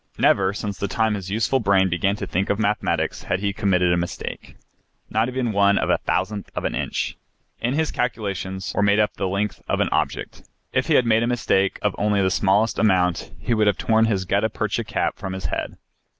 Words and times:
Never, 0.17 0.51
since 0.51 0.79
the 0.79 0.87
time 0.87 1.13
his 1.13 1.29
youthful 1.29 1.59
brain 1.59 1.87
began 1.87 2.15
to 2.15 2.25
think 2.25 2.49
of 2.49 2.57
mathematics 2.57 3.21
had 3.21 3.39
he 3.39 3.53
committed 3.53 3.93
a 3.93 3.97
mistake 3.97 4.55
not 5.11 5.27
even 5.27 5.51
one 5.51 5.77
of 5.77 5.91
a 5.91 5.99
thousandth 5.99 6.49
of 6.55 6.65
an 6.65 6.73
inch 6.73 7.17
if 7.61 7.75
his 7.75 7.91
calculations 7.91 8.73
were 8.73 8.81
made 8.81 8.97
up 8.99 9.11
on 9.11 9.15
the 9.17 9.27
length 9.27 9.61
of 9.67 9.79
an 9.79 9.89
object. 9.91 10.41
If 10.73 10.87
he 10.87 10.95
had 10.95 11.05
made 11.05 11.21
a 11.21 11.27
mistake 11.27 11.77
of 11.83 11.93
only 11.99 12.19
the 12.19 12.31
smallest 12.31 12.79
amount 12.79 13.31
he 13.39 13.53
would 13.53 13.67
have 13.67 13.77
torn 13.77 14.05
his 14.05 14.25
gutta 14.25 14.49
percha 14.49 14.83
cap 14.83 15.17
from 15.19 15.33
his 15.33 15.45
head. 15.45 15.77